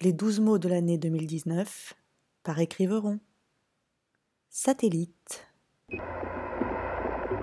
[0.00, 1.94] Les douze mots de l'année 2019
[2.44, 3.18] par écriveron.
[4.48, 5.44] Satellite.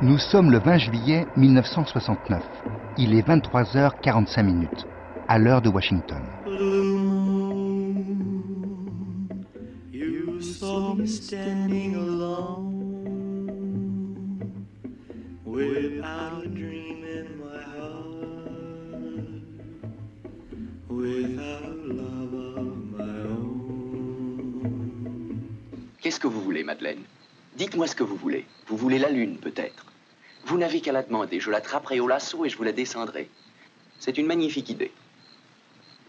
[0.02, 2.42] Nous sommes le 20 juillet 1969.
[2.98, 4.86] Il est 23h45 minutes,
[5.28, 6.22] à l'heure de Washington.
[9.92, 12.85] You saw me standing alone
[26.06, 27.02] Qu'est-ce que vous voulez, Madeleine?
[27.56, 28.46] Dites-moi ce que vous voulez.
[28.68, 29.88] Vous voulez la lune, peut-être.
[30.46, 31.40] Vous n'avez qu'à la demander.
[31.40, 33.28] Je l'attraperai au lasso et je vous la descendrai.
[34.00, 34.92] C'est une magnifique idée.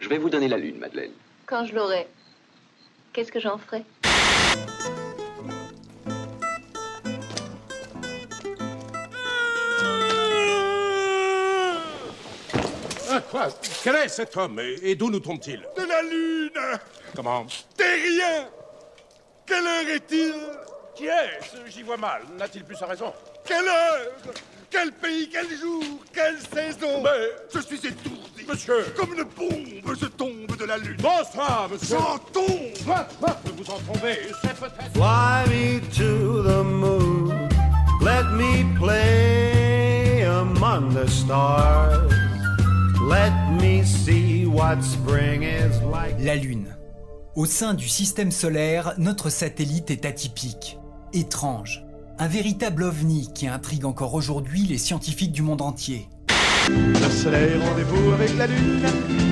[0.00, 1.12] Je vais vous donner la lune, Madeleine.
[1.46, 2.06] Quand je l'aurai,
[3.14, 3.86] qu'est-ce que j'en ferai?
[13.08, 13.48] Ah, quoi?
[13.82, 14.60] Quel est cet homme?
[14.60, 15.66] Et, et d'où nous tombe-t-il?
[15.74, 16.78] De la lune
[17.14, 17.46] Comment?
[17.78, 18.46] Terrien
[19.46, 20.34] Quelle heure est-il?
[20.94, 21.56] Qui est-ce?
[21.70, 22.22] J'y vois mal.
[22.38, 23.12] N'a-t-il plus sa raison?
[23.44, 24.12] Quelle heure?
[24.70, 27.02] Quel pays, quel jour, quelle saison?
[27.02, 28.44] Mais- Je suis étourdi.
[28.48, 28.84] Monsieur.
[28.96, 30.96] Comme une bombe, je tombe de la lune.
[31.00, 31.96] Bonsoir, monsieur.
[31.98, 32.46] J'en tombe.
[33.56, 34.92] Vous en tombez C'est peut-être...
[34.94, 37.48] Fly me to the moon,
[38.02, 42.10] let me play among the stars.
[43.08, 46.16] Let me see what spring is like.
[46.20, 46.74] La Lune.
[47.36, 50.78] Au sein du système solaire, notre satellite est atypique,
[51.12, 51.84] étrange,
[52.18, 56.08] un véritable ovni qui intrigue encore aujourd'hui les scientifiques du monde entier.
[56.70, 58.86] Le soleil rendez-vous avec la lune,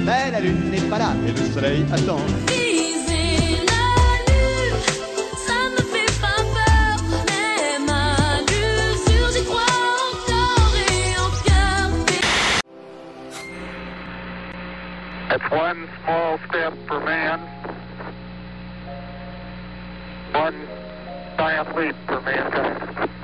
[0.05, 2.21] mais la lune n'est pas là et le soleil attend.
[2.49, 3.87] Viser la
[4.29, 4.77] lune,
[5.47, 9.63] ça me fait pas peur, même à l'usure, j'y crois
[10.13, 11.91] encore et encore.
[15.31, 17.41] It's one small step for man,
[20.35, 20.67] one
[21.39, 23.24] giant leap for mankind.